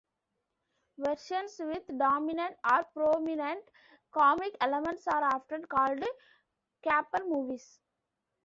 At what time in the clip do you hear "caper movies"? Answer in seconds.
6.83-7.79